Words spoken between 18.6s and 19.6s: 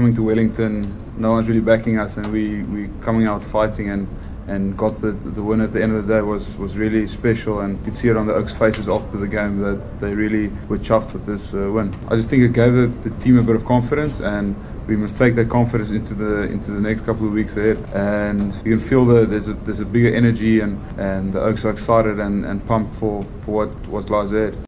you can feel that there's a